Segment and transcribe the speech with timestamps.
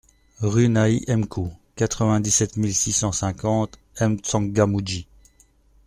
[0.39, 5.05] Rue Nahi Mkou, quatre-vingt-dix-sept mille six cent cinquante M'Tsangamouji